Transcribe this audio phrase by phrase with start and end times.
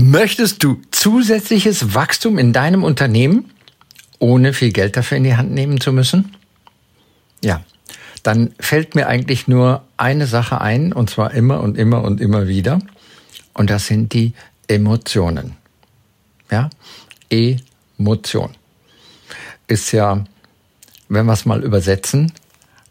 [0.00, 3.50] Möchtest du zusätzliches Wachstum in deinem Unternehmen,
[4.20, 6.36] ohne viel Geld dafür in die Hand nehmen zu müssen?
[7.42, 7.64] Ja,
[8.22, 12.46] dann fällt mir eigentlich nur eine Sache ein, und zwar immer und immer und immer
[12.46, 12.78] wieder.
[13.54, 14.34] Und das sind die
[14.68, 15.56] Emotionen.
[16.48, 16.70] Ja,
[17.28, 18.54] Emotion.
[19.66, 20.24] Ist ja,
[21.08, 22.32] wenn wir es mal übersetzen,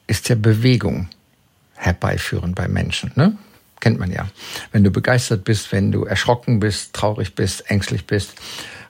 [0.08, 1.08] ist ja Bewegung
[1.76, 3.14] herbeiführen bei Menschen.
[3.16, 3.38] Ne?
[3.80, 4.28] Kennt man ja.
[4.72, 8.34] Wenn du begeistert bist, wenn du erschrocken bist, traurig bist, ängstlich bist,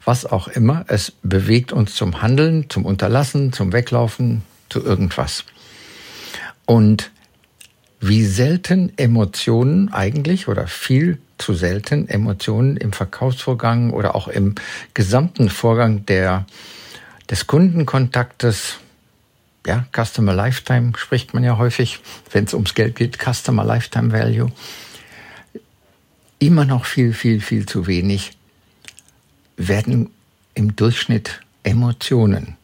[0.06, 5.44] was auch immer, es bewegt uns zum Handeln, zum Unterlassen, zum Weglaufen, zu irgendwas.
[6.66, 7.12] Und
[8.00, 14.56] wie selten Emotionen eigentlich oder viel zu selten Emotionen im Verkaufsvorgang oder auch im
[14.94, 16.46] gesamten Vorgang der,
[17.30, 18.78] des Kundenkontaktes
[19.66, 22.00] ja, Customer Lifetime spricht man ja häufig,
[22.32, 24.52] wenn es ums Geld geht, Customer Lifetime Value.
[26.40, 28.38] Immer noch viel, viel, viel zu wenig
[29.58, 30.10] werden
[30.54, 32.56] im Durchschnitt Emotionen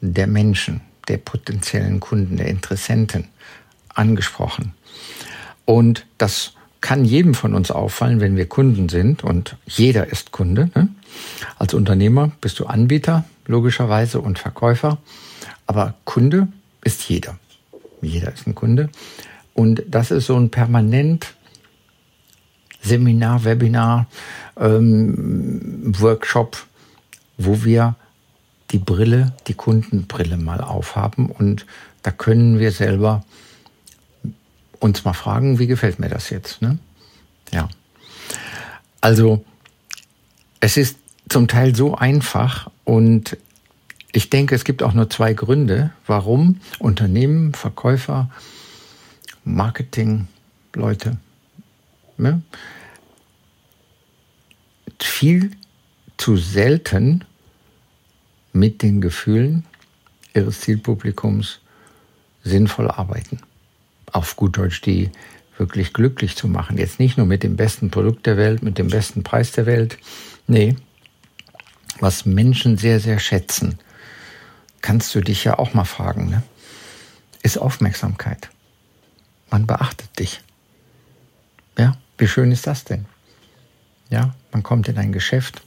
[0.00, 3.28] der Menschen, der potenziellen Kunden, der Interessenten
[3.94, 4.72] angesprochen.
[5.64, 10.70] Und das kann jedem von uns auffallen, wenn wir Kunden sind und jeder ist Kunde.
[10.74, 10.88] Ne?
[11.58, 14.98] Als Unternehmer bist du Anbieter, logischerweise, und Verkäufer.
[15.66, 16.48] Aber Kunde
[16.82, 17.38] ist jeder.
[18.00, 18.88] Jeder ist ein Kunde.
[19.52, 21.34] Und das ist so ein permanent
[22.82, 24.06] Seminar, Webinar,
[24.56, 26.64] ähm, Workshop,
[27.36, 27.94] wo wir
[28.70, 31.26] die Brille, die Kundenbrille mal aufhaben.
[31.30, 31.66] Und
[32.02, 33.24] da können wir selber
[34.78, 36.62] uns mal fragen, wie gefällt mir das jetzt?
[36.62, 36.78] Ne?
[37.52, 37.68] Ja.
[39.00, 39.44] Also,
[40.60, 40.96] es ist
[41.28, 43.36] zum Teil so einfach und
[44.12, 48.30] ich denke, es gibt auch nur zwei Gründe, warum Unternehmen, Verkäufer,
[49.44, 51.16] Marketingleute
[52.20, 52.42] ne,
[54.98, 55.50] viel
[56.16, 57.24] zu selten
[58.52, 59.64] mit den Gefühlen
[60.34, 61.60] ihres Zielpublikums
[62.44, 63.40] sinnvoll arbeiten.
[64.12, 65.10] Auf gut Deutsch, die
[65.56, 66.78] wirklich glücklich zu machen.
[66.78, 69.98] Jetzt nicht nur mit dem besten Produkt der Welt, mit dem besten Preis der Welt.
[70.46, 70.76] Nee,
[72.00, 73.78] was Menschen sehr, sehr schätzen
[74.82, 76.42] kannst du dich ja auch mal fragen, ne?
[77.42, 78.50] ist Aufmerksamkeit.
[79.50, 80.42] Man beachtet dich.
[81.78, 83.06] Ja, wie schön ist das denn?
[84.10, 85.62] Ja, man kommt in ein Geschäft,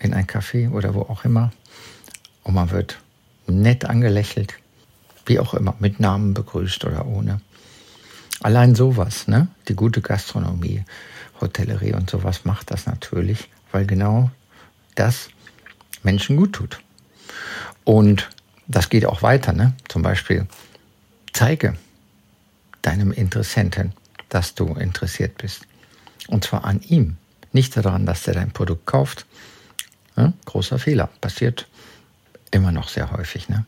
[0.00, 1.52] in ein Café oder wo auch immer
[2.42, 2.98] und man wird
[3.46, 4.54] nett angelächelt,
[5.26, 7.40] wie auch immer, mit Namen begrüßt oder ohne.
[8.40, 9.48] Allein sowas, ne?
[9.68, 10.84] Die gute Gastronomie,
[11.40, 14.30] Hotellerie und sowas macht das natürlich, weil genau
[14.94, 15.28] das
[16.02, 16.80] Menschen gut tut.
[17.84, 18.28] Und
[18.66, 19.52] das geht auch weiter.
[19.52, 19.74] Ne?
[19.88, 20.46] Zum Beispiel
[21.32, 21.76] zeige
[22.82, 23.92] deinem Interessenten,
[24.28, 25.62] dass du interessiert bist.
[26.28, 27.16] Und zwar an ihm.
[27.52, 29.26] Nicht daran, dass er dein Produkt kauft.
[30.16, 31.08] Ja, großer Fehler.
[31.20, 31.66] Passiert
[32.50, 33.48] immer noch sehr häufig.
[33.48, 33.64] Ne?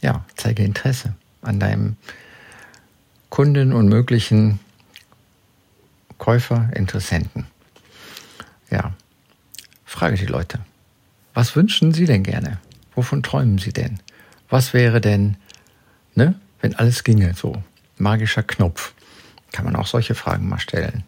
[0.00, 1.96] Ja, zeige Interesse an deinem
[3.30, 4.60] Kunden und möglichen
[6.18, 7.46] Käufer, Interessenten.
[8.70, 8.92] Ja,
[9.84, 10.60] frage die Leute,
[11.34, 12.58] was wünschen sie denn gerne?
[12.94, 14.00] Wovon träumen Sie denn?
[14.48, 15.36] Was wäre denn,
[16.14, 17.62] ne, wenn alles ginge, so
[17.96, 18.92] magischer Knopf?
[19.52, 21.04] Kann man auch solche Fragen mal stellen.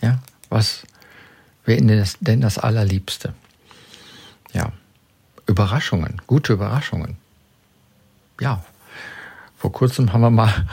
[0.00, 0.18] Ja,
[0.48, 0.82] was
[1.64, 1.82] wäre
[2.20, 3.34] denn das Allerliebste?
[4.52, 4.72] Ja,
[5.46, 7.16] Überraschungen, gute Überraschungen.
[8.40, 8.64] Ja,
[9.56, 10.66] vor kurzem haben wir mal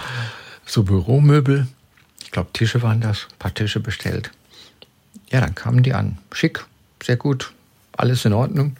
[0.65, 1.67] so Büromöbel,
[2.23, 4.31] ich glaube Tische waren das, ein paar Tische bestellt.
[5.29, 6.17] Ja, dann kamen die an.
[6.31, 6.65] Schick,
[7.01, 7.53] sehr gut,
[7.93, 8.75] alles in Ordnung.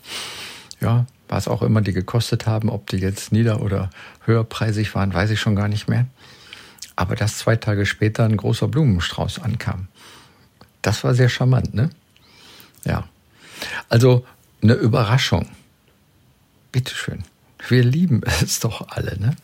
[0.80, 3.90] Ja, was auch immer die gekostet haben, ob die jetzt nieder- oder
[4.26, 6.06] höherpreisig waren, weiß ich schon gar nicht mehr.
[6.96, 9.88] Aber dass zwei Tage später ein großer Blumenstrauß ankam,
[10.82, 11.90] das war sehr charmant, ne?
[12.86, 13.08] Ja.
[13.90, 14.26] Also
[14.62, 15.48] eine Überraschung.
[16.72, 17.24] Bitteschön.
[17.68, 19.36] Wir lieben es doch alle, ne?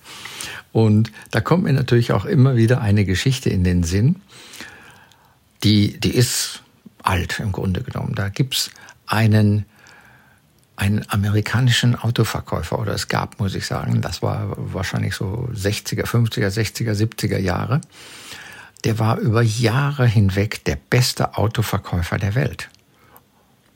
[0.72, 4.22] Und da kommt mir natürlich auch immer wieder eine Geschichte in den Sinn,
[5.64, 6.62] die, die ist
[7.02, 8.14] alt im Grunde genommen.
[8.14, 8.70] Da gibt's
[9.08, 9.66] einen
[10.78, 16.48] einen amerikanischen Autoverkäufer oder es gab, muss ich sagen, das war wahrscheinlich so 60er, 50er,
[16.48, 17.82] 60er, 70er Jahre.
[18.84, 22.70] Der war über Jahre hinweg der beste Autoverkäufer der Welt.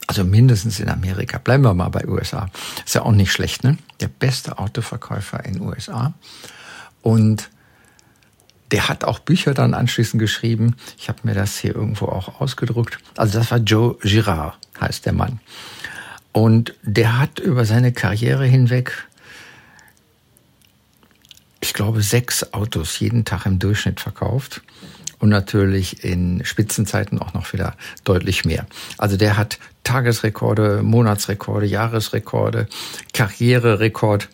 [0.06, 1.40] Also mindestens in Amerika.
[1.40, 2.50] Bleiben wir mal bei USA.
[2.86, 3.78] Ist ja auch nicht schlecht, ne?
[4.00, 6.14] Der beste Autoverkäufer in USA.
[7.02, 7.50] Und
[8.70, 10.76] der hat auch Bücher dann anschließend geschrieben.
[10.98, 13.00] Ich habe mir das hier irgendwo auch ausgedruckt.
[13.18, 15.40] Also das war Joe Girard, heißt der Mann.
[16.32, 19.08] Und der hat über seine Karriere hinweg,
[21.60, 24.62] ich glaube, sechs Autos jeden Tag im Durchschnitt verkauft.
[25.20, 28.66] Und natürlich in Spitzenzeiten auch noch wieder deutlich mehr.
[28.98, 32.68] Also der hat Tagesrekorde, Monatsrekorde, Jahresrekorde,
[33.14, 34.30] Karriererekord.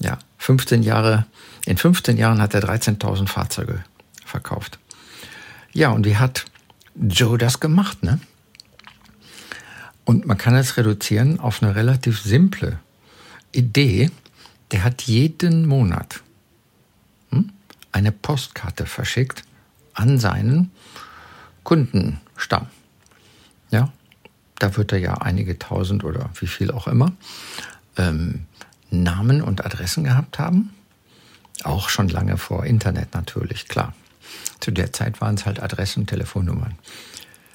[0.00, 1.26] Ja, 15 Jahre
[1.66, 3.84] in 15 Jahren hat er 13.000 Fahrzeuge
[4.24, 4.78] verkauft.
[5.72, 6.46] Ja, und wie hat
[6.96, 8.18] Joe das gemacht, ne?
[10.10, 12.80] Und man kann es reduzieren auf eine relativ simple
[13.52, 14.10] Idee.
[14.72, 16.24] Der hat jeden Monat
[17.30, 17.52] hm,
[17.92, 19.44] eine Postkarte verschickt
[19.94, 20.72] an seinen
[21.62, 22.66] Kundenstamm.
[23.70, 23.92] Ja,
[24.58, 27.12] da wird er ja einige tausend oder wie viel auch immer
[27.96, 28.46] ähm,
[28.90, 30.74] Namen und Adressen gehabt haben.
[31.62, 33.94] Auch schon lange vor Internet natürlich, klar.
[34.58, 36.76] Zu der Zeit waren es halt Adressen, Telefonnummern.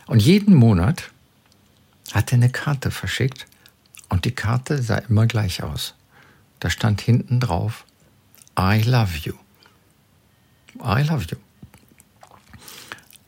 [0.08, 1.12] Und jeden Monat
[2.14, 3.48] hat er eine Karte verschickt
[4.10, 5.96] und die Karte sah immer gleich aus.
[6.60, 7.86] Da stand hinten drauf,
[8.58, 9.34] I love you.
[10.84, 11.38] I love you.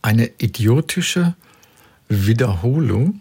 [0.02, 1.36] Eine idiotische
[2.08, 3.20] Wiederholung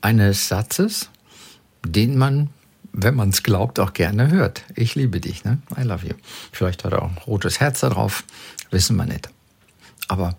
[0.00, 1.10] eines Satzes,
[1.84, 2.50] den man
[3.00, 4.64] wenn man es glaubt, auch gerne hört.
[4.74, 5.58] Ich liebe dich, ne?
[5.78, 6.14] I love you.
[6.50, 8.24] Vielleicht hat er auch ein rotes Herz da drauf,
[8.70, 9.28] wissen wir nicht.
[10.08, 10.36] Aber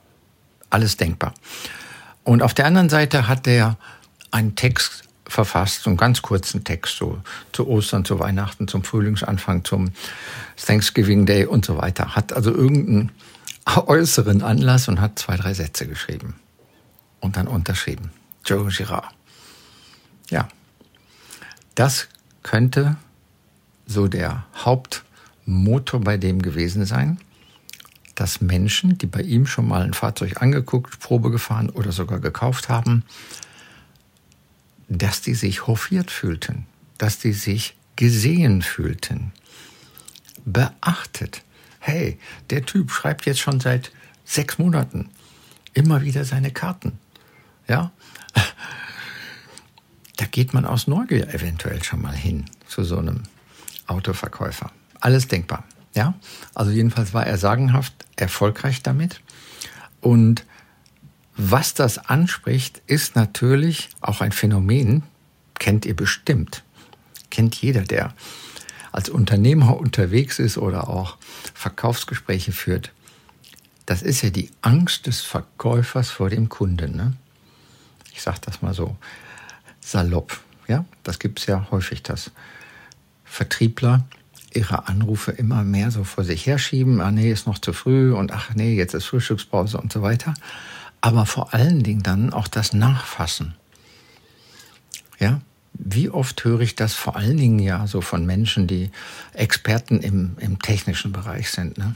[0.70, 1.34] alles denkbar.
[2.24, 3.78] Und auf der anderen Seite hat er
[4.32, 7.22] einen Text verfasst, so einen ganz kurzen Text, so
[7.52, 9.92] zu Ostern, zu Weihnachten, zum Frühlingsanfang, zum
[10.58, 12.16] Thanksgiving Day und so weiter.
[12.16, 13.12] Hat also irgendeinen
[13.66, 16.36] äußeren Anlass und hat zwei, drei Sätze geschrieben.
[17.20, 18.12] Und dann unterschrieben.
[18.46, 19.14] Joe Girard.
[20.30, 20.48] Ja.
[21.76, 22.08] Das
[22.44, 22.96] könnte
[23.86, 27.20] so der Hauptmotor bei dem gewesen sein,
[28.16, 32.70] dass Menschen, die bei ihm schon mal ein Fahrzeug angeguckt, Probe gefahren oder sogar gekauft
[32.70, 33.04] haben,
[34.90, 36.66] dass die sich hofiert fühlten,
[36.98, 39.32] dass die sich gesehen fühlten,
[40.46, 41.44] beachtet.
[41.80, 42.20] Hey,
[42.50, 43.92] der Typ schreibt jetzt schon seit
[44.26, 45.10] sechs Monaten
[45.74, 47.00] immer wieder seine Karten.
[47.68, 47.92] Ja,
[50.18, 53.24] da geht man aus Neugier eventuell schon mal hin zu so einem
[53.88, 54.72] Autoverkäufer.
[55.00, 55.64] Alles denkbar.
[55.96, 56.16] Ja,
[56.54, 59.22] also jedenfalls war er sagenhaft erfolgreich damit.
[60.02, 60.46] Und
[61.42, 65.04] was das anspricht, ist natürlich auch ein Phänomen,
[65.58, 66.64] kennt ihr bestimmt.
[67.30, 68.14] Kennt jeder, der
[68.92, 71.16] als Unternehmer unterwegs ist oder auch
[71.54, 72.92] Verkaufsgespräche führt.
[73.86, 76.98] Das ist ja die Angst des Verkäufers vor dem Kunden.
[76.98, 77.14] Ne?
[78.14, 78.98] Ich sage das mal so
[79.80, 80.42] salopp.
[80.68, 82.32] Ja, das gibt es ja häufig, dass
[83.24, 84.04] Vertriebler
[84.54, 87.00] ihre Anrufe immer mehr so vor sich herschieben.
[87.00, 90.34] Ah, nee, ist noch zu früh und ach nee, jetzt ist Frühstückspause und so weiter.
[91.02, 93.56] Aber vor allen Dingen dann auch das Nachfassen.
[95.20, 95.42] Ja,
[95.74, 98.92] wie oft höre ich das vor allen Dingen ja so von Menschen, die
[99.34, 101.96] Experten im, im technischen Bereich sind, ne?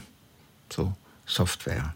[0.72, 0.94] So
[1.26, 1.94] Software,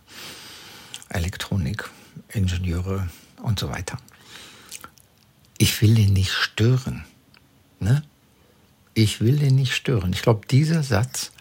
[1.09, 1.89] Elektronik,
[2.33, 3.09] Ingenieure
[3.43, 3.99] und so weiter
[5.59, 7.05] ich will den nicht stören.
[7.81, 8.03] Ne?
[8.95, 10.13] Ich will den nicht stören.
[10.13, 11.33] Ich glaube, dieser Satz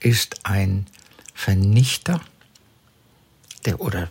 [0.00, 0.86] ist ein
[1.34, 2.20] Vernichter
[3.66, 4.08] der, oder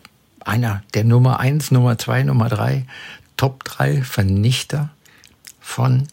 [0.49, 2.85] einer der Nummer eins, Nummer zwei, Nummer drei,
[3.37, 4.89] Top drei Vernichter
[5.61, 6.07] von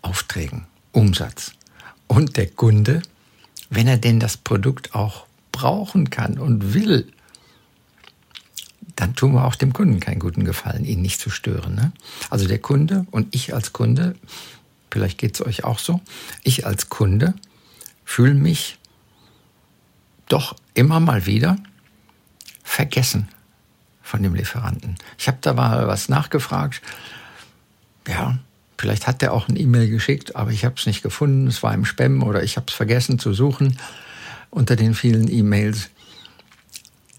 [0.00, 1.52] Aufträgen, Umsatz.
[2.06, 3.02] Und der Kunde,
[3.68, 7.12] wenn er denn das Produkt auch brauchen kann und will,
[8.96, 11.74] dann tun wir auch dem Kunden keinen guten Gefallen, ihn nicht zu stören.
[11.74, 11.92] Ne?
[12.30, 14.14] Also der Kunde und ich als Kunde,
[14.90, 16.00] vielleicht geht es euch auch so,
[16.44, 17.34] ich als Kunde
[18.04, 18.78] fühle mich
[20.28, 21.56] doch immer mal wieder
[22.64, 23.28] vergessen
[24.02, 24.96] von dem Lieferanten.
[25.18, 26.82] Ich habe da mal was nachgefragt.
[28.08, 28.38] Ja,
[28.76, 31.46] vielleicht hat der auch ein E-Mail geschickt, aber ich habe es nicht gefunden.
[31.46, 33.78] Es war im Spam oder ich habe es vergessen zu suchen
[34.50, 35.90] unter den vielen E-Mails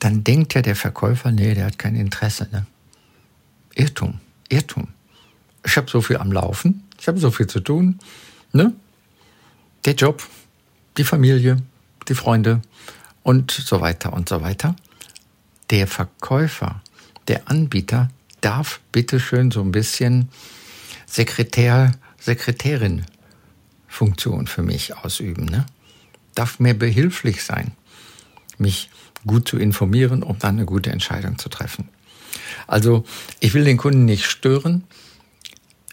[0.05, 2.47] dann denkt ja der Verkäufer, nee, der hat kein Interesse.
[2.51, 2.67] Ne?
[3.73, 4.89] Irrtum, Irrtum.
[5.65, 7.97] Ich habe so viel am Laufen, ich habe so viel zu tun.
[8.53, 8.71] Ne?
[9.85, 10.21] Der Job,
[10.97, 11.57] die Familie,
[12.07, 12.61] die Freunde
[13.23, 14.75] und so weiter und so weiter.
[15.69, 16.81] Der Verkäufer,
[17.27, 18.09] der Anbieter
[18.41, 20.29] darf bitteschön so ein bisschen
[21.05, 23.05] Sekretär, Sekretärin
[23.87, 25.45] Funktion für mich ausüben.
[25.45, 25.65] Ne?
[26.35, 27.71] Darf mir behilflich sein,
[28.57, 28.89] mich
[29.25, 31.89] gut zu informieren, um dann eine gute Entscheidung zu treffen.
[32.67, 33.05] Also
[33.39, 34.83] ich will den Kunden nicht stören.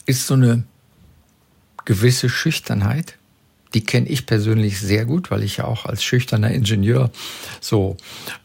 [0.05, 0.65] Ist so eine
[1.85, 3.19] gewisse Schüchternheit.
[3.75, 7.11] Die kenne ich persönlich sehr gut, weil ich ja auch als schüchterner Ingenieur
[7.61, 7.97] so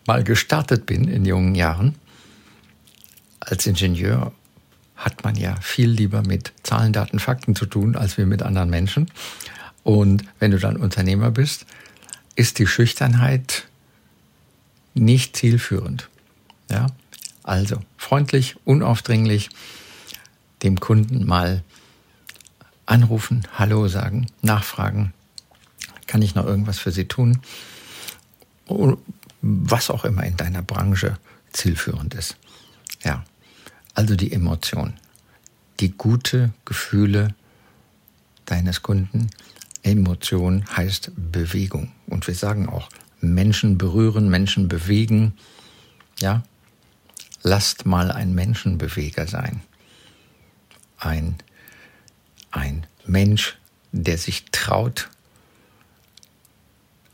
[0.05, 1.95] mal gestartet bin in jungen Jahren.
[3.39, 4.31] Als Ingenieur
[4.95, 8.69] hat man ja viel lieber mit Zahlen, Daten, Fakten zu tun, als wir mit anderen
[8.69, 9.11] Menschen.
[9.83, 11.65] Und wenn du dann Unternehmer bist,
[12.35, 13.67] ist die Schüchternheit
[14.93, 16.09] nicht zielführend.
[16.69, 16.87] Ja?
[17.43, 19.49] Also freundlich, unaufdringlich
[20.63, 21.63] dem Kunden mal
[22.85, 25.13] anrufen, Hallo sagen, nachfragen,
[26.07, 27.41] kann ich noch irgendwas für Sie tun?
[29.41, 31.17] Was auch immer in deiner Branche
[31.51, 32.37] zielführend ist.
[33.03, 33.23] Ja,
[33.93, 34.93] also die Emotion,
[35.79, 37.35] die gute Gefühle
[38.45, 39.29] deines Kunden.
[39.83, 41.91] Emotion heißt Bewegung.
[42.07, 42.89] Und wir sagen auch,
[43.21, 45.33] Menschen berühren, Menschen bewegen.
[46.19, 46.43] Ja,
[47.43, 49.61] lasst mal ein Menschenbeweger sein.
[50.99, 51.35] Ein,
[52.51, 53.57] ein Mensch,
[53.91, 55.09] der sich traut,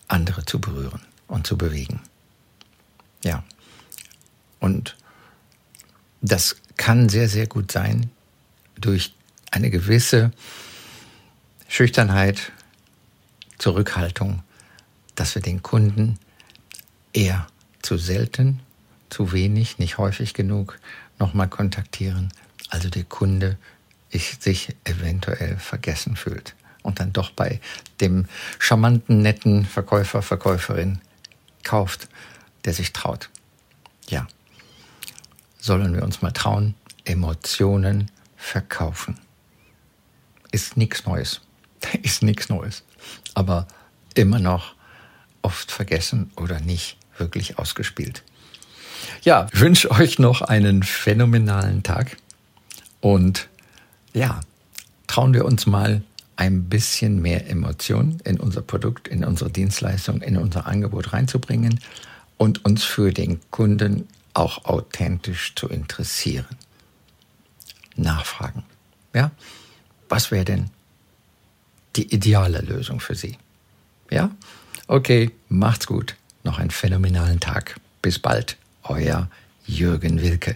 [0.08, 2.02] andere zu berühren und zu bewegen.
[3.24, 3.44] Ja.
[4.60, 4.96] Und
[6.22, 8.10] das kann sehr, sehr gut sein
[8.76, 9.14] durch
[9.52, 10.32] eine gewisse
[11.68, 12.52] Schüchternheit,
[13.58, 14.44] Zurückhaltung,
[15.16, 16.20] dass wir den Kunden
[17.14, 17.48] eher
[17.82, 18.60] zu selten,
[19.10, 20.80] zu wenig, nicht häufig genug
[21.20, 22.34] nochmal kontaktieren,
[22.70, 23.58] also der Kunde
[24.12, 27.60] sich eventuell vergessen fühlt und dann doch bei
[28.00, 28.28] dem
[28.60, 31.02] charmanten, netten Verkäufer, Verkäuferin
[31.64, 32.08] kauft,
[32.66, 33.30] der sich traut.
[34.08, 34.28] Ja,
[35.60, 36.76] sollen wir uns mal trauen,
[37.06, 39.18] Emotionen verkaufen.
[40.52, 41.42] Ist nichts Neues.
[42.04, 42.84] Ist nichts Neues.
[43.34, 43.68] Aber
[44.14, 44.76] immer noch
[45.42, 48.24] oft vergessen oder nicht wirklich ausgespielt.
[49.24, 52.18] Ja, wünsche euch noch einen phänomenalen Tag
[53.02, 53.50] und
[54.14, 54.42] ja,
[55.08, 56.04] trauen wir uns mal
[56.36, 61.80] ein bisschen mehr Emotion in unser Produkt, in unsere Dienstleistung, in unser Angebot reinzubringen
[62.38, 66.58] und uns für den Kunden auch authentisch zu interessieren.
[67.96, 68.64] Nachfragen.
[69.14, 69.32] Ja?
[70.10, 70.70] Was wäre denn
[71.96, 73.38] die ideale Lösung für Sie?
[74.10, 74.32] Ja?
[74.88, 76.16] Okay, macht's gut.
[76.44, 77.80] Noch einen phänomenalen Tag.
[78.02, 78.58] Bis bald.
[78.84, 79.30] Euer
[79.66, 80.56] Jürgen Wilke.